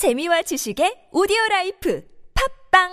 재미와 0.00 0.40
지식의 0.40 1.12
오디오 1.12 1.36
라이프 1.50 2.02
팟빵 2.32 2.88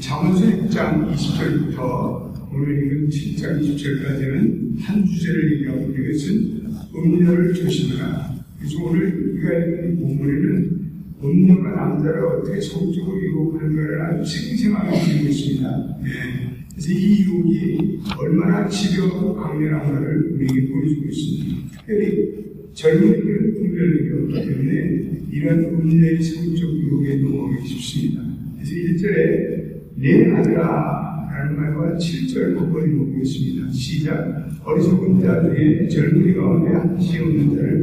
잠언서 0.00 0.46
6장 0.46 1.12
20절부터 1.12 2.54
오늘 2.54 2.78
읽은 2.78 3.08
7장 3.08 3.58
20절까지는 3.60 4.80
한 4.82 5.04
주제를 5.04 5.52
얘기하고 5.54 5.90
이것은 5.90 6.64
음녀를 6.94 7.54
조심하라. 7.54 8.36
그래서 8.56 8.84
오늘 8.84 9.32
우리가 9.32 9.52
읽은 9.66 9.98
본문에는 9.98 10.87
음녀가 11.22 11.70
남자를 11.70 12.24
어떻게 12.24 12.60
소극적으로 12.60 13.20
유혹하는가를 13.20 14.02
아주 14.02 14.24
생생하게 14.24 14.90
그리고 14.90 15.28
있습니다. 15.28 15.98
네. 16.02 16.08
그래서 16.70 16.92
이 16.92 17.24
유혹이 17.24 18.00
얼마나 18.18 18.68
집요하고 18.68 19.34
강렬한가를 19.34 20.32
우리에게 20.34 20.68
보여주고 20.68 21.06
있습니다. 21.06 21.78
특별히 21.78 22.48
젊은이들은 22.72 23.54
분별력이 23.54 24.34
없기 24.34 24.48
때문에 24.48 25.22
이런 25.32 25.64
음녀의 25.64 26.22
소극적 26.22 26.70
유혹에 26.70 27.16
넘어가기 27.16 27.66
쉽습니다. 27.66 28.22
그래서 28.54 28.74
1절에 28.74 29.58
내 29.96 30.32
아들아 30.32 31.08
라는 31.32 31.56
말과 31.56 31.96
7절 31.96 32.56
법벌이 32.56 32.92
놓고 32.94 33.18
있습니다. 33.22 33.70
시작 33.72 34.48
어리석은 34.64 35.20
자 35.20 35.42
중에 35.42 35.88
젊은이 35.88 36.34
가운데 36.34 36.72
한시 36.72 37.18
없는 37.18 37.56
자를. 37.56 37.78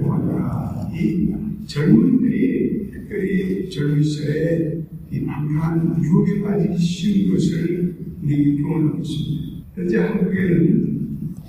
이 0.93 1.34
젊은이들이 1.65 2.91
특별히 2.91 3.69
젊은 3.69 4.03
시절에 4.03 4.85
이 5.11 5.25
방탕한 5.25 6.03
유혹에 6.03 6.41
빠지기 6.41 6.77
쉬운 6.77 7.33
것을 7.33 7.95
우리에게 8.21 8.61
교훈하고 8.61 9.01
있습니다. 9.01 9.65
현재 9.75 9.98
한국에는 9.98 10.95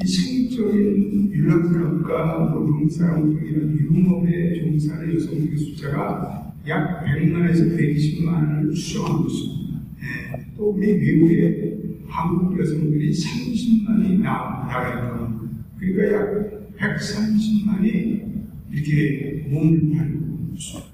이 0.02 0.06
성적인 0.06 1.32
율락사업과 1.32 2.52
노동사업 2.54 3.22
등이런 3.24 3.78
유흥업에 3.78 4.60
종사하는 4.60 5.14
여성들의 5.14 5.56
숫자가 5.56 6.54
약 6.69 7.04
100만에서 7.04 7.76
120만을 7.76 8.74
추정하고 8.74 9.26
있습니다. 9.26 9.80
네. 10.00 10.52
또미 10.56 10.86
외국에 10.86 11.76
한국 12.08 12.58
여성들이 12.58 13.10
30만이 13.10 14.20
나가 14.20 14.66
있다. 14.66 15.41
그러니까 15.78 16.12
약 16.12 16.98
130만이 16.98 18.26
이렇게 18.72 19.35
몸을 19.48 19.97
팔고 19.97 20.27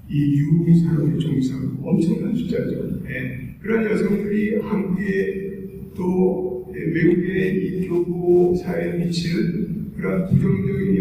이 0.09 0.39
유흥 0.39 0.79
산업에 0.79 1.17
종사하고 1.17 1.89
엄청난 1.89 2.35
숫자죠. 2.35 3.01
네. 3.03 3.55
그런 3.61 3.85
여성들이 3.89 4.59
한국에 4.61 5.53
또 5.95 6.71
외국의 6.73 7.65
이 7.65 7.87
교부 7.87 8.55
사회에 8.55 8.97
미치는 8.97 9.93
그런 9.95 10.27
부정적인 10.27 10.93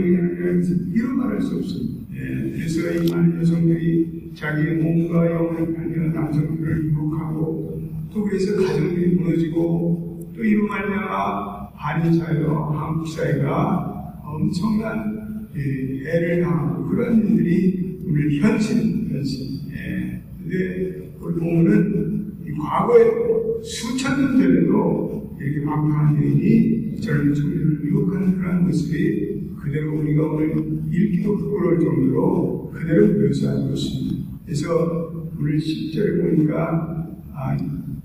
이런 0.94 1.16
말할 1.16 1.40
수 1.42 1.56
없습니다. 1.56 2.02
예, 2.14 2.52
그래서 2.52 2.92
이 2.92 3.10
많은 3.10 3.40
여성들이 3.40 4.32
자기의 4.34 4.76
몸과 4.76 5.30
영혼을 5.30 5.74
팔며 5.74 6.12
남성들을 6.12 6.84
유혹하고 6.84 7.82
또 8.12 8.24
그래서 8.24 8.56
가정들이 8.62 9.14
무너지고 9.16 10.32
또 10.34 10.44
이로 10.44 10.66
말미암아 10.66 11.70
한인 11.74 12.12
사회와 12.14 12.80
한국 12.80 13.06
사회가 13.08 14.20
엄청난 14.22 15.48
예, 15.56 16.10
애를 16.10 16.42
당하고 16.42 16.81
그런 16.92 17.26
일들이 17.26 17.98
오늘 18.06 18.38
현실 18.40 19.08
현실. 19.10 19.60
예. 19.72 20.22
근데 20.38 21.14
우리 21.20 21.34
보면은 21.40 22.32
과거에 22.60 23.62
수천 23.62 24.20
년 24.20 24.38
전에도 24.38 25.36
이렇게 25.40 25.64
방탕한 25.64 26.22
여인이 26.22 27.00
젊은 27.00 27.34
청년을 27.34 27.80
유혹하는 27.84 28.36
그런 28.36 28.66
모습이 28.66 29.52
그대로 29.58 30.00
우리가 30.00 30.32
오늘 30.32 30.82
읽기도 30.92 31.36
부끄러울 31.36 31.80
정도로 31.80 32.70
그대로 32.74 33.06
묘사하고 33.06 33.72
있습니다. 33.72 34.40
그래서 34.44 35.30
오늘 35.38 35.58
10절에 35.58 36.20
보니까 36.20 37.08
아, 37.32 37.56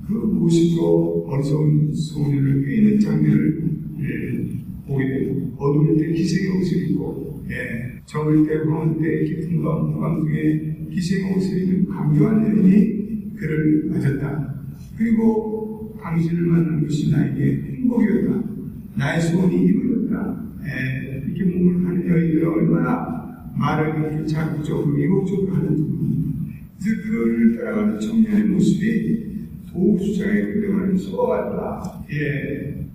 그 0.07 0.13
모습으로 0.13 1.27
어리석은 1.27 1.93
소년을 1.93 2.65
꿰는 2.65 2.99
장면을 2.99 3.69
예, 3.99 4.87
보게 4.87 5.07
되고 5.07 5.53
어두울 5.57 5.97
때 5.97 6.09
희생의 6.13 6.57
옷을 6.57 6.89
입고 6.89 7.36
예, 7.49 8.01
적을 8.05 8.45
때 8.45 8.55
황혼 8.57 8.99
때 9.01 9.23
깊은 9.23 9.63
밤 9.63 9.91
무감 9.91 10.25
중에 10.25 10.87
희생의 10.91 11.35
옷을 11.35 11.63
입은 11.63 11.89
강조한 11.89 12.43
여인이 12.43 13.35
그를 13.35 13.85
맞았다. 13.89 14.55
그리고 14.97 15.97
당신을 16.01 16.41
만난 16.43 16.83
것이 16.83 17.11
나에게 17.11 17.61
행복이었다. 17.77 18.43
나의 18.95 19.21
소원이 19.21 19.65
이루어졌다. 19.65 20.43
예, 20.65 21.23
이렇게 21.25 21.43
몸을 21.45 21.85
하는 21.87 22.09
여인들은 22.09 22.47
얼마나 22.47 23.51
말을 23.55 24.11
이렇게 24.11 24.25
자극적으로 24.25 24.99
유혹적으로 24.99 25.53
하는지 25.55 25.97
그래서 26.79 27.01
그를 27.03 27.57
따라가는 27.57 27.99
청년의 27.99 28.49
모습이 28.49 29.27
도수장에 29.71 30.41
끌려가는 30.41 30.97
소와 30.97 31.37
같다. 31.37 32.05
예. 32.11 32.85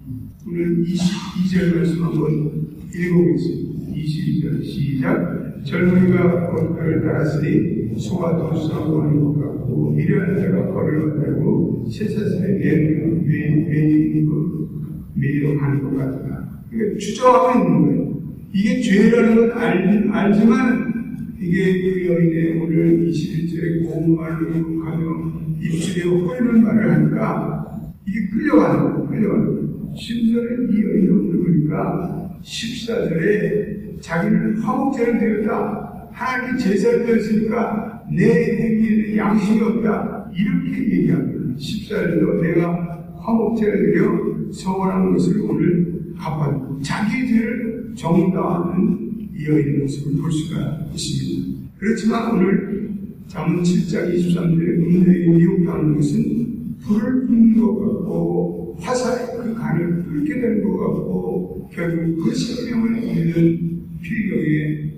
오늘 0.46 0.84
22절 0.84 1.76
말씀 1.76 2.02
한번 2.02 2.68
읽어보겠습니다. 2.94 3.71
22절 3.94 4.62
시작. 4.64 5.62
젊은이가 5.64 6.50
꽃가를 6.50 7.02
따랐으니 7.02 7.94
소가 7.98 8.36
도수하고 8.36 9.38
같고 9.38 9.92
미련한 9.92 10.36
자가 10.36 10.72
벌을 10.72 11.16
받고 11.16 11.86
쇠사슬에 11.90 12.58
매는 12.58 13.26
매는 13.26 14.12
매로 15.14 15.58
하는 15.58 15.82
것 15.82 15.96
같다. 15.96 16.62
그러니까 16.70 16.98
주저하고 16.98 17.58
있는 17.58 17.82
거예요. 17.82 18.12
이게 18.54 18.80
죄라는 18.80 19.36
건 19.36 19.52
알, 19.52 20.08
알지만 20.10 20.92
이게 21.40 21.80
그 21.80 22.06
여인의 22.06 22.60
오늘 22.60 23.08
21절에 23.08 23.84
고운 23.84 24.16
말로 24.16 24.48
욕하며 24.56 25.32
입술에 25.60 26.08
호이는 26.08 26.62
말을 26.62 26.92
하니까 26.92 27.92
이게 28.06 28.28
끌려가는 28.30 28.92
거예요. 28.94 29.08
끌려가는 29.08 29.46
거예요. 29.46 29.94
심지어는 29.96 30.70
이 30.72 30.82
여인을 30.82 31.12
오늘 31.12 31.44
보니까 31.44 32.21
14절에 32.42 34.00
자기는 34.00 34.58
화목제를 34.58 35.18
드렸다. 35.18 36.08
하나님께 36.12 36.62
제사를 36.62 37.06
드렸으니까 37.06 38.02
내 38.10 38.58
행위에는 38.58 39.16
양심이 39.16 39.60
없다. 39.62 40.30
이렇게 40.34 40.98
얘기합니다. 40.98 41.56
14절도 41.56 42.42
내가 42.42 43.14
화목제를 43.18 43.92
드려 43.92 44.52
서원한 44.52 45.12
것을 45.12 45.40
오늘 45.42 46.14
갚았고 46.18 46.80
자기 46.82 47.28
죄를 47.28 47.92
정당하는 47.96 49.28
이 49.34 49.46
여인의 49.46 49.78
모습을 49.80 50.20
볼 50.20 50.30
수가 50.30 50.86
있습니다. 50.92 51.60
그렇지만 51.78 52.32
오늘 52.32 52.90
잠언 53.26 53.62
7장 53.62 54.12
23절에 54.14 54.78
음녀에 54.78 55.26
미혹당하는 55.28 55.94
것은 55.96 56.76
불을 56.80 57.26
뿜는 57.26 57.60
것 57.60 57.78
같고 57.78 58.61
화살이 58.78 59.36
그 59.36 59.54
간을 59.54 60.04
뚫게 60.04 60.40
되는 60.40 60.62
것 60.64 60.78
같고 60.78 61.68
결국 61.72 62.24
그 62.24 62.34
생명을 62.34 63.02
잃는 63.02 63.82
필경에 64.00 64.92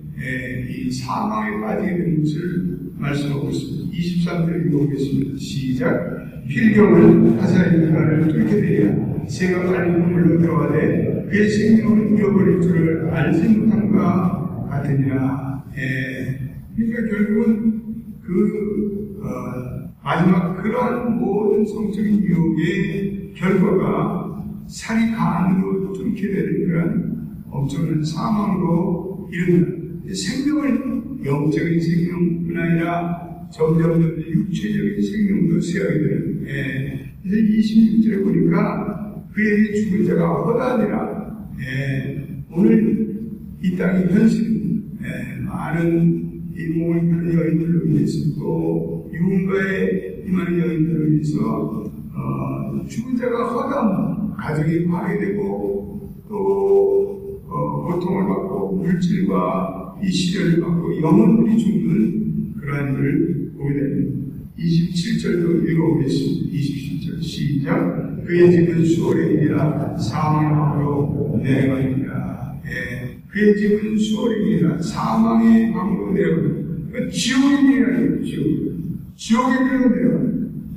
이 0.68 0.90
사망에 0.90 1.60
빠지게 1.60 1.96
되는 1.96 2.20
것을 2.20 2.78
말씀하고 2.96 3.50
있습니다. 3.50 3.96
23절 3.96 4.66
읽어보겠습니다. 4.66 5.36
시작. 5.38 6.44
필경은 6.48 7.38
화살이 7.38 7.78
그 7.78 7.92
간을 7.92 8.28
뚫게 8.28 8.60
되야 8.60 9.14
새가 9.28 9.64
빨리 9.64 9.90
물로 9.90 10.38
들어가되 10.38 11.28
그의 11.30 11.48
생명을 11.48 12.18
잃어버릴 12.18 12.60
줄을 12.60 13.10
알지 13.10 13.48
못한과 13.48 14.68
같으니라. 14.70 15.64
예. 15.76 16.38
그러니까 16.76 17.16
결국은 17.16 17.82
그 18.22 19.20
어, 19.22 19.83
마지막 20.04 20.62
그러한 20.62 21.18
모든 21.18 21.64
성적인 21.64 22.22
유혹의 22.22 23.32
결과가 23.34 24.44
살이 24.66 25.10
간으로 25.12 25.94
뚫게 25.94 26.28
되는 26.28 26.66
그런 26.66 27.44
엄청난 27.50 28.04
사망으로 28.04 29.30
이른다. 29.32 30.12
생명을 30.12 31.24
영적인 31.24 31.80
생명뿐 31.80 32.54
아니라 32.54 33.48
점점 33.50 34.02
육체적인 34.02 35.02
생명도 35.02 35.60
쇠하게 35.62 35.98
되는. 35.98 36.46
예. 36.48 37.14
그래서 37.22 37.42
26절에 37.42 38.24
보니까 38.24 39.24
그에게 39.32 39.72
죽은 39.72 40.04
자가 40.04 40.28
허다하니라. 40.28 41.48
예. 41.60 42.44
오늘 42.50 43.22
이 43.62 43.74
땅의 43.74 44.12
현실, 44.12 44.82
예. 45.02 45.40
많은 45.40 46.42
이 46.54 46.68
몸을 46.78 47.00
파는 47.08 47.34
여인들로 47.34 47.86
인해서 47.86 48.18
또 48.38 48.93
유흥가에 49.14 50.24
임하는 50.26 50.58
여인들로 50.58 51.06
인해서 51.08 51.84
어, 52.14 52.86
죽은 52.88 53.16
자가 53.16 53.48
허담, 53.48 54.34
가정이 54.36 54.86
파괴되고 54.86 56.24
또 56.28 57.40
어, 57.46 57.84
고통을 57.88 58.26
받고 58.26 58.76
물질과 58.76 60.00
이 60.02 60.10
시련을 60.10 60.60
받고 60.60 61.00
영혼들이 61.00 61.58
죽는 61.58 62.54
그러한 62.60 62.94
일을 62.94 63.52
보게 63.56 63.74
됩니다. 63.74 64.24
27절도 64.58 65.68
읽어보겠습니다. 65.68 66.52
27절 66.52 67.22
시작. 67.22 68.24
그의 68.24 68.50
집은 68.50 68.84
수월이니라 68.84 69.98
사망의 69.98 70.50
방으로 70.50 71.40
내려가니라. 71.42 72.60
예. 72.66 73.18
그의 73.28 73.56
집은 73.56 73.98
수월이니라 73.98 74.80
사망의 74.80 75.72
방으로 75.72 76.12
내려가니라. 76.12 76.64
그 76.92 77.10
지옥이니라 77.10 78.22
지옥. 78.24 78.73
지옥에 79.16 79.54
데요. 79.56 80.28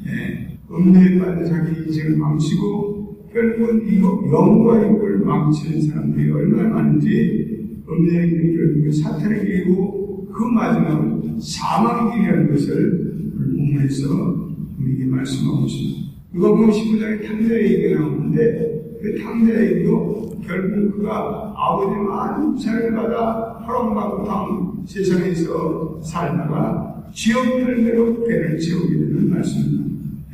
예. 0.05 0.57
음료에 0.69 1.17
빠진 1.19 1.45
자기 1.45 1.81
인생을 1.81 2.17
망치고 2.17 3.29
결국은 3.33 3.87
이거 3.87 4.21
영과 4.31 4.81
육을 4.81 5.19
망치는 5.19 5.81
사람들이 5.81 6.31
얼마나 6.31 6.69
많은지 6.69 7.81
음료의 7.89 8.55
결국은 8.55 8.91
사탄의 8.91 9.45
길이고 9.45 10.27
그 10.31 10.43
마지막 10.43 11.21
사망의 11.39 12.13
길이라는 12.13 12.51
것을 12.51 13.07
본문에서 13.55 14.49
우리에게 14.79 15.05
말씀하고 15.05 15.65
있습니다. 15.65 16.07
누가 16.33 16.49
보면 16.49 16.69
19장에 16.69 17.25
탕자 17.25 17.55
얘기가 17.55 17.99
나오는데 17.99 18.99
그 19.01 19.15
탕자 19.15 19.65
얘기도 19.65 20.31
결국 20.45 20.97
그가 20.97 21.53
아버지 21.55 21.95
많은 21.99 22.55
유산을 22.55 22.93
받아 22.93 23.63
허락받고 23.67 24.23
다음 24.25 24.83
세상에서 24.85 25.99
살다가 26.01 26.86
지역 27.13 27.45
열매로 27.61 28.25
배를 28.25 28.59
채우게 28.59 28.93
되는 28.93 29.29
말씀입니다. 29.29 29.85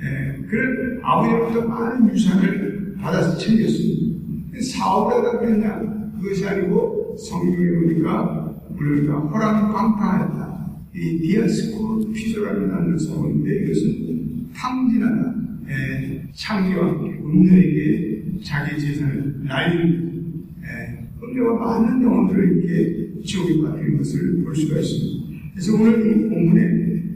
예, 0.02 0.46
그런 0.48 1.00
아버지로부터 1.02 1.68
많은 1.68 2.14
유산을 2.14 2.96
받아서 3.00 3.38
챙겼습니다. 3.38 4.14
사업하다 4.62 5.40
그랬냐? 5.40 6.12
그것이 6.22 6.46
아니고 6.48 7.16
성경에 7.18 7.72
보니까 7.72 8.56
우리가 8.78 9.20
허락 9.20 9.74
방파했다. 9.74 10.54
이 10.96 11.20
디아스코 11.20 12.12
피조라는 12.14 12.70
단어를 12.70 13.00
써보는데 13.00 13.64
이것은 13.66 14.50
탕진하다. 14.56 15.36
예, 15.70 16.24
창기와 16.34 16.88
함께 16.88 17.18
음녀에게 17.24 18.24
자기 18.44 18.80
재산을 18.80 19.36
날리는 19.44 20.24
예, 20.62 21.08
음녀가 21.24 21.54
많은 21.80 22.04
영혼들을 22.04 22.58
이렇게 22.58 23.24
지옥에 23.24 23.62
빠뜨리는 23.62 23.98
것을 23.98 24.44
볼 24.44 24.56
수가 24.56 24.80
있습니다. 24.80 25.23
그래서 25.54 25.76
오늘 25.76 26.00
이 26.00 26.30
본문에 26.30 26.62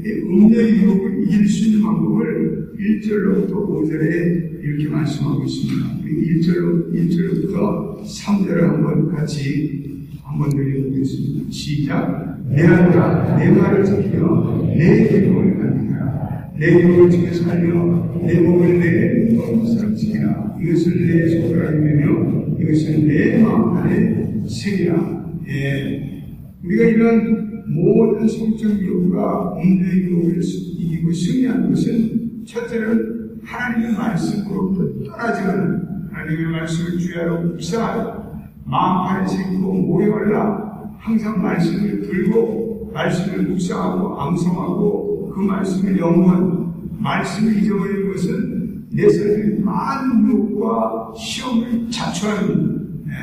음녀의 0.05 0.77
유혹을 0.77 1.23
이길 1.23 1.49
수 1.49 1.69
있는 1.69 1.81
방법을 1.81 2.73
1절로부터 2.77 3.51
5절에 3.51 4.63
이렇게 4.63 4.87
말씀하고 4.89 5.43
있습니다. 5.43 5.97
1절로, 6.05 6.93
1절부터 6.93 8.03
3절을 8.03 8.59
한번 8.61 9.09
같이 9.09 10.07
한번 10.21 10.49
들려보겠습니다. 10.51 11.49
시작. 11.49 12.37
내 12.47 12.61
아들아, 12.63 13.37
내 13.39 13.49
말을 13.49 13.83
지키며 13.83 14.67
내 14.67 15.07
계명을 15.09 15.57
갖는다. 15.57 16.51
내 16.59 16.77
계명을 16.77 17.09
지켜 17.09 17.33
살며 17.33 18.21
내 18.23 18.39
몸을 18.39 18.79
내 18.79 19.35
것처럼 19.35 19.95
지키라. 19.95 20.57
이것을 20.61 21.07
내 21.07 21.27
손가락에 21.41 21.79
매며 21.79 22.55
이것을 22.59 23.07
내 23.07 23.41
마음 23.41 23.77
안에 23.77 24.43
새기라. 24.47 25.41
예. 25.49 26.23
우리가 26.63 26.85
이런 26.85 27.46
모든 27.69 28.27
성적 28.27 28.67
문제의 28.69 30.03
유혹을 30.03 30.41
이기고 30.41 31.11
승리하는 31.11 31.69
것은 31.69 32.43
첫째는 32.45 33.41
하나님의 33.43 33.93
말씀으로부터 33.93 35.05
떠나지는 35.05 35.87
하나님의 36.11 36.45
말씀을 36.47 36.97
주야로 36.97 37.41
묵상하라. 37.41 38.27
마음판에 38.65 39.27
새기고 39.27 39.73
모여라. 39.73 40.67
항상 40.97 41.41
말씀을 41.41 42.01
들고 42.01 42.91
말씀을 42.93 43.43
묵상하고 43.43 44.19
암송하고 44.19 45.31
그 45.33 45.41
말씀을 45.41 45.99
연구하고 45.99 46.73
말씀을 46.99 47.63
잊어버리는 47.63 48.11
것은 48.11 48.87
내 48.91 49.07
삶에 49.07 49.59
많은 49.59 50.27
유혹과 50.27 51.13
시험을 51.15 51.89
자초하는 51.89 53.05
네. 53.05 53.13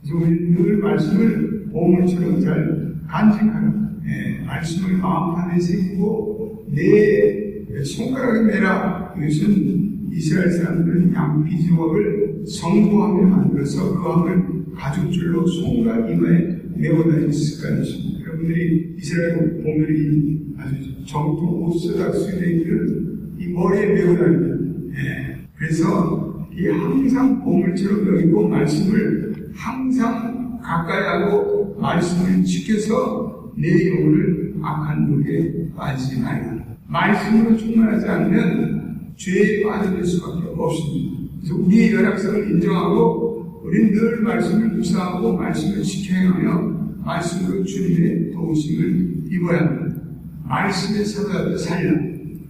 그래서 0.00 0.16
우리는 0.16 0.54
늘 0.54 0.78
말씀을 0.78 1.68
보물처럼 1.70 2.40
잘 2.40 2.89
간직하라. 3.10 3.72
네. 4.04 4.44
말씀을 4.46 4.98
마음판에 4.98 5.60
새기고 5.60 6.66
내 6.70 7.82
손가락에 7.84 8.42
매라. 8.44 9.14
이것은 9.18 10.08
이스라엘 10.12 10.50
사람들은 10.50 11.14
양피 11.14 11.66
조각을 11.66 12.44
성부함에 12.46 13.24
만들어서 13.26 13.94
그 13.94 14.08
함을 14.08 14.74
가죽줄로 14.74 15.46
손과 15.46 16.08
이마에 16.08 16.56
메고 16.76 17.08
다니는 17.10 17.32
습관이 17.32 17.82
있습니다. 17.82 18.26
여러분들이 18.26 18.94
이스라엘 18.98 19.62
보면 19.62 20.54
아주 20.58 21.04
정통 21.04 21.64
오스닥스들은 21.64 23.36
이 23.38 23.48
머리에 23.48 23.86
메고 23.86 24.16
다닙니다. 24.16 24.56
예. 24.94 25.36
그래서 25.56 26.48
이 26.52 26.66
항상 26.66 27.42
보물처럼 27.44 28.16
여기고 28.16 28.48
말씀을 28.48 29.50
항상 29.54 30.39
가까이 30.62 31.02
하고 31.06 31.76
말씀을 31.80 32.44
지켜서 32.44 33.52
내 33.56 33.88
영혼을 33.90 34.54
악한 34.62 35.12
욕에 35.12 35.70
빠지지 35.76 36.20
말라. 36.20 36.56
말씀으로 36.86 37.56
충만하지 37.56 38.06
않으면 38.06 39.12
죄에 39.16 39.62
빠질 39.62 40.04
수밖에 40.04 40.48
없습니다. 40.56 41.20
그래서 41.40 41.56
우리의 41.56 41.94
연약성을 41.94 42.50
인정하고 42.50 43.62
우리는 43.64 43.92
늘 43.92 44.22
말씀을 44.22 44.68
묵상하고 44.68 45.36
말씀을 45.36 45.82
지켜 45.82 46.14
행하며 46.14 46.80
말씀으로 47.04 47.64
주님의 47.64 48.32
도우심을 48.32 49.24
입어야 49.30 49.60
합니다. 49.60 50.00
말씀에 50.44 51.04
살아 51.04 51.56
살라. 51.56 51.92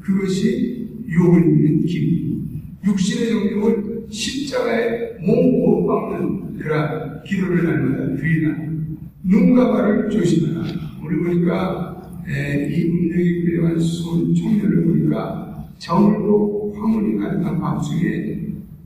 그것이 0.01 0.89
유혹을 1.07 1.41
이기는 1.53 1.87
길. 1.87 2.31
육신의 2.85 3.29
정욕을 3.31 4.07
십자가에 4.11 5.19
몸못 5.21 5.87
박는 5.87 6.59
그러한 6.59 7.23
기도를 7.25 7.65
날마다 7.65 8.17
드리라. 8.17 8.55
눈과 9.23 9.73
발을 9.73 10.11
조심하라. 10.11 10.67
오늘 11.05 11.23
보니까 11.23 12.23
이 12.27 12.83
음력이 12.85 13.45
끌려간 13.45 13.79
손 13.79 14.35
청년을 14.35 14.85
보니까 14.85 15.69
정으로 15.79 16.73
황혼이 16.75 17.19
가득한 17.19 17.61
밤중에 17.61 18.41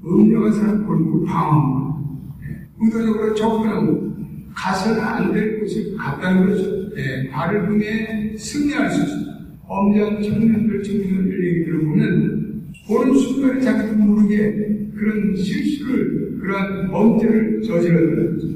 음녀가 0.04 0.50
사람 0.52 0.86
골목을 0.86 1.26
방황합니다. 1.26 1.94
의도적으로 2.80 3.34
접근하고 3.34 4.14
가서는 4.54 5.00
안 5.00 5.32
될 5.32 5.60
곳을 5.60 5.96
갔다는 5.96 6.46
거죠. 6.46 6.84
예, 6.96 7.28
발을 7.30 7.66
등에 7.68 8.36
승리할 8.36 8.90
수 8.90 9.02
있습니다. 9.02 9.32
엄지한 9.66 10.22
청년들, 10.22 10.82
청년들 10.82 11.46
얘기 11.48 11.64
들어보면 11.64 12.43
보는 12.86 13.14
순간에 13.14 13.60
자기도 13.60 13.96
모르게 13.96 14.90
그런 14.94 15.34
실수를, 15.36 16.38
그러한 16.38 16.90
범죄를 16.90 17.62
저질러는 17.62 18.34
거죠. 18.36 18.48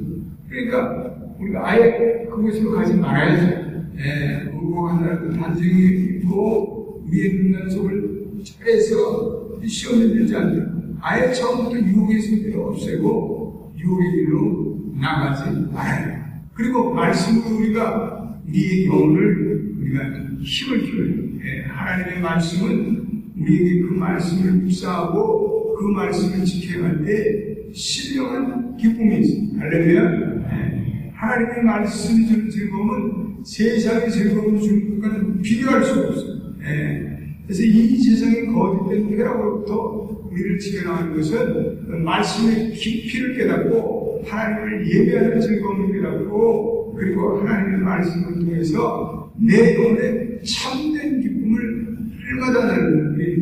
그러니까 0.48 1.14
우리가 1.38 1.68
아예 1.68 2.26
그곳으로 2.30 2.72
가지 2.72 2.94
말아야죠. 2.94 3.68
예, 3.98 4.50
의고 4.52 4.88
하나라도 4.88 5.30
단정히 5.30 6.18
입고 6.20 7.04
위에 7.10 7.32
눈난 7.32 7.68
속을 7.70 8.26
잘해서 8.44 9.58
시험에 9.66 10.08
들지 10.08 10.36
않도록 10.36 10.68
아예 11.00 11.32
처음부터 11.32 11.78
유혹의 11.78 12.20
세계를 12.20 12.60
없애고 12.60 13.74
유혹의 13.76 14.10
길로 14.12 14.92
나가지 15.00 15.50
말아야. 15.72 16.42
그리고 16.54 16.92
말씀으로 16.92 17.56
우리가 17.56 18.40
우리의 18.46 18.86
영혼을 18.86 19.74
우리가 19.80 20.02
힘을 20.40 20.82
키워야 20.82 21.06
돼요. 21.06 21.24
예, 21.44 21.62
하나님의 21.62 22.20
말씀은 22.20 22.97
우리에게 23.40 23.80
그 23.82 23.94
말씀을 23.94 24.52
묵상하고 24.52 25.74
그 25.78 25.84
말씀을 25.84 26.44
지켜갈 26.44 27.04
때 27.04 27.56
신령한 27.72 28.76
기쁨이 28.76 29.20
있습니다. 29.20 29.60
할렐루야. 29.60 30.02
예, 30.02 31.10
하나님의 31.14 31.62
말씀이 31.64 32.26
주는 32.26 32.50
즐거움은 32.50 33.44
세상의 33.44 34.10
즐거움을 34.10 34.60
주는 34.60 35.00
것과는 35.00 35.42
비교할 35.42 35.84
수가 35.84 36.08
없어요. 36.08 36.54
예, 36.66 37.18
그래서 37.46 37.62
이 37.62 37.96
세상의 38.02 38.46
거짓된 38.48 39.16
쾌락으로부터 39.16 40.28
우리를 40.30 40.58
지켜나가는 40.58 41.14
것은 41.16 42.04
말씀의 42.04 42.72
깊이를 42.72 43.36
깨닫고 43.36 44.22
하나님을 44.26 44.88
예배하는 44.88 45.40
즐거움을 45.40 45.92
깨닫고 45.92 46.94
그리고 46.98 47.38
하나님의 47.40 47.80
말씀을 47.80 48.44
통해서 48.44 49.32
내 49.40 49.76
영혼에 49.76 50.42
참된 50.42 50.97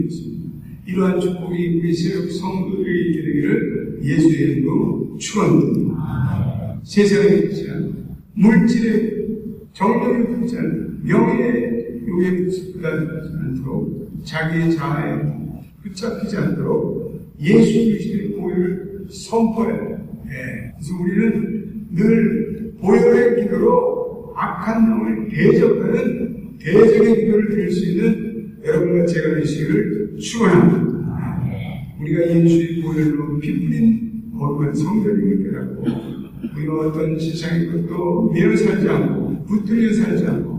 것입니다. 0.07 0.47
이러한 0.87 1.21
축복이 1.21 1.79
우리 1.79 1.93
세력 1.93 2.31
성도들에게 2.31 3.01
있게 3.09 3.23
되기를 3.23 4.01
예수의 4.03 4.51
이름으로 4.53 5.17
축원드립니다. 5.19 6.81
세상에 6.85 7.37
있지 7.37 7.71
않고 7.71 7.95
물질에 8.35 9.27
정령을 9.73 10.27
붙지 10.29 10.57
않고 10.57 10.93
명예에 11.03 12.01
요에 12.07 12.37
붙지 12.45 12.73
않도록 12.83 14.23
자기의 14.25 14.77
자아에 14.77 15.23
붙잡히지 15.83 16.37
않도록 16.37 17.21
예수 17.41 17.73
그리스도의 17.73 18.41
보혈을 18.41 19.07
선포해야. 19.11 19.77
예. 20.29 20.73
그래서 20.75 21.03
우리는 21.03 21.87
늘 21.91 22.75
보혈의 22.81 23.43
기도로 23.43 24.33
악한 24.37 24.91
영을 24.91 25.29
대적하는 25.29 26.59
대적의 26.59 27.25
기도를 27.25 27.51
드릴 27.51 27.71
수 27.71 27.91
있는 27.91 28.46
여러분과 28.67 29.07
제가 29.07 29.37
되시기를 29.37 30.17
축원합니다. 30.19 30.97
우리가 32.01 32.35
예수의 32.35 32.83
보혈로 32.83 33.39
피뿌린 33.39 34.33
거룩한 34.37 34.75
성전임을 34.75 35.45
깨닫고 35.45 35.85
우리가 36.57 36.81
어떤 36.81 37.19
세상의 37.19 37.67
것도 37.71 38.33
매어 38.33 38.57
살지 38.57 38.89
않고 38.89 39.45
붙들려 39.45 39.93
살지 39.93 40.27
않고 40.27 40.57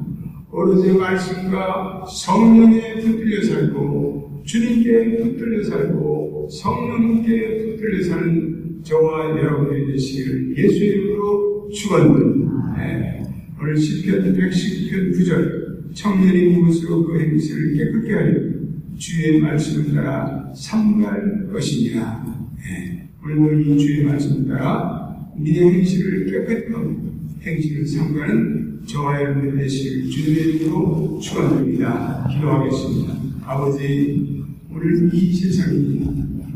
오로지 0.51 0.93
말씀과 0.93 2.05
성령에 2.05 2.95
붙들려 2.95 3.43
살고 3.43 4.43
주님께 4.45 5.17
붙들려 5.17 5.63
살고 5.63 6.47
성령께 6.49 7.57
붙들려 7.57 8.03
사는 8.03 8.81
저와 8.83 9.31
여러분들이 9.31 9.91
되시기를 9.91 10.57
예수의 10.57 10.89
이름으로 10.89 11.69
축원드립니다. 11.73 12.75
네. 12.77 13.23
오늘 13.59 13.75
시편 13.75 14.33
110편 14.33 15.13
9절 15.13 15.66
청년이 15.93 16.47
무엇으로 16.49 17.05
그 17.05 17.19
행실을 17.19 17.75
깨끗게 17.75 18.13
하려 18.13 18.57
주의 18.97 19.39
말씀을 19.39 19.93
따라 19.93 20.51
삼갈 20.55 21.49
것이니라. 21.51 22.25
네. 22.57 23.09
오늘도 23.23 23.59
이 23.59 23.79
주의 23.79 24.03
말씀을 24.03 24.47
따라 24.47 25.15
우리의 25.37 25.73
행실을 25.73 26.25
깨끗게 26.25 26.73
하고 26.73 26.95
행실을 27.41 27.85
삼가는 27.85 28.81
저와 28.85 29.21
여러분의 29.21 29.57
되시기를 29.57 30.09
주님의 30.09 30.55
이름으로 30.55 31.19
축원드립니다. 31.21 32.27
기도하겠습니다. 32.31 33.13
아버지 33.43 34.43
오늘 34.71 35.09
이 35.13 35.33
세상이 35.33 36.01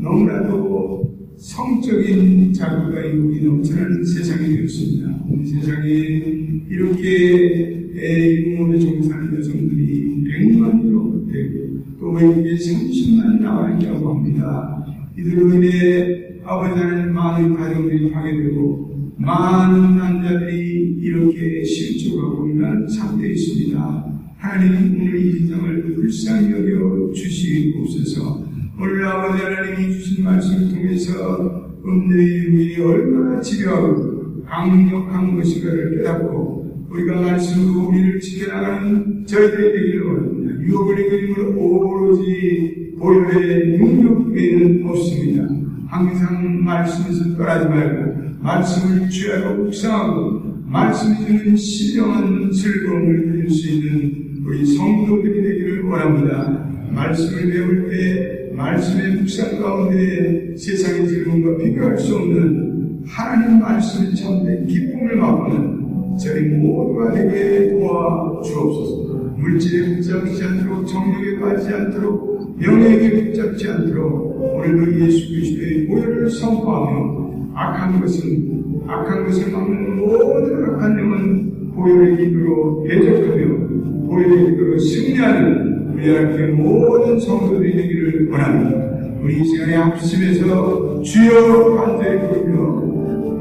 너무나도 0.00 1.12
성적인 1.36 2.52
자극과 2.52 3.14
유혹이 3.14 3.44
넘쳐나는 3.44 4.04
세상이 4.04 4.56
되었습니다. 4.56 5.24
온 5.28 5.44
세상에 5.44 6.41
이렇게 6.68 7.82
일본에 7.94 8.78
종사하는 8.78 9.38
여성들이 9.38 10.24
100만이로 10.24 11.30
되고 11.30 11.84
또 12.00 12.10
외국에 12.12 12.54
30만이 12.54 13.40
나와 13.42 13.70
있다고 13.76 14.14
합니다. 14.14 14.84
이들로 15.16 15.54
인해 15.54 16.40
아버지 16.44 16.80
하나님 16.80 17.12
많은 17.12 17.54
가정들이 17.54 18.10
파괴되고 18.10 19.12
많은 19.18 19.96
남자들이 19.96 20.96
이렇게 21.00 21.62
실족하고 21.62 22.48
있는 22.48 22.88
상태에 22.88 23.30
있습니다. 23.30 24.12
하나님 24.38 25.00
오늘 25.00 25.24
이 25.24 25.32
세상을 25.38 25.94
불쌍히 25.94 26.50
여겨 26.50 27.12
주시옵소서 27.12 28.44
오늘 28.80 29.04
아버지 29.06 29.44
하나님이 29.44 29.92
주신 29.92 30.24
말씀을 30.24 30.68
통해서 30.70 31.70
음녀의 31.84 32.26
유일이 32.26 32.80
얼마나 32.82 33.40
지려하고 33.40 34.11
강력한 34.52 35.34
것인가를 35.34 35.96
깨닫고 35.96 36.86
우리가 36.90 37.22
말씀으로 37.22 37.88
우리를 37.88 38.20
지켜나가는 38.20 39.24
저희들이 39.26 39.72
되기를 39.72 40.02
원합니다. 40.02 40.62
유혹을 40.62 41.00
이기는 41.00 41.56
오로지 41.56 42.92
보혈의 42.98 43.78
능력 43.78 44.26
외에는 44.26 44.86
없습니다. 44.86 45.48
항상 45.88 46.62
말씀에서 46.62 47.34
떠나지 47.34 47.66
말고 47.66 48.12
말씀을 48.42 49.08
취하고 49.08 49.64
묵상하고 49.64 50.42
말씀이 50.66 51.26
주는 51.26 51.56
신령한 51.56 52.50
즐거움을 52.52 53.28
누릴 53.28 53.48
수 53.48 53.70
있는 53.70 54.42
우리 54.44 54.66
성도들이 54.66 55.42
되기를 55.42 55.84
원합니다. 55.84 56.68
말씀을 56.90 57.50
배울 57.50 57.88
때 57.88 58.50
말씀의 58.54 59.16
묵상 59.16 59.62
가운데 59.62 60.54
세상의 60.58 61.08
즐거움과 61.08 61.56
비교할 61.56 61.96
수 61.96 62.16
없는 62.16 62.71
하나님 63.06 63.60
말씀의 63.60 64.14
참된 64.14 64.66
기쁨을 64.66 65.16
맛보는 65.16 66.16
저희 66.18 66.42
모두가 66.48 67.12
되게 67.12 67.70
도와 67.70 68.40
주옵소서. 68.42 69.12
물질에 69.36 69.96
붙잡지 69.96 70.44
않도록 70.44 70.86
정력에 70.86 71.40
빠지지 71.40 71.74
않도록 71.74 72.56
명예에게 72.58 73.32
붙잡지 73.32 73.68
않도록 73.68 74.56
오늘도 74.56 75.00
예수 75.00 75.28
그리스도의 75.28 75.86
보혈을 75.86 76.30
선포하며 76.30 77.32
악한 77.54 78.00
것은 78.00 78.82
악한 78.86 79.26
것을 79.26 79.52
막는 79.52 79.96
모든 79.96 80.64
악한 80.64 80.98
영은 80.98 81.72
보혈의 81.74 82.16
기도로 82.18 82.84
대적하며 82.88 84.06
보혈의 84.06 84.50
기도로 84.50 84.78
승리하는 84.78 85.92
우리 85.94 86.14
하나님께 86.14 86.46
모든 86.52 87.18
성도들이 87.18 87.76
되기를 87.76 88.30
원합니다. 88.30 88.92
우리 89.22 89.40
이 89.40 89.44
시간에 89.44 89.74
합심해서 89.76 91.02
주여 91.02 91.76
간절히 91.76 92.20
부르며 92.28 92.61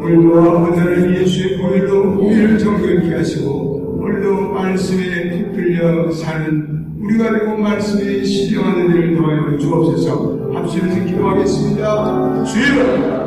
오늘도 0.01 0.41
아버지 0.41 0.79
하나님 0.79 1.15
예수의 1.15 1.58
보혈로 1.60 2.20
우리를 2.20 2.58
정결케 2.58 3.15
하시고 3.17 4.00
오늘도 4.01 4.50
말씀에 4.50 5.29
붙들려 5.29 6.12
사는 6.12 6.88
우리가 7.00 7.31
되고 7.31 7.55
말씀에 7.55 8.24
신령하는 8.24 8.89
일을 8.89 9.15
더하여 9.15 9.58
주옵소서 9.60 10.50
합심해서 10.53 11.05
기도하겠습니다. 11.05 12.43
주여 12.46 13.20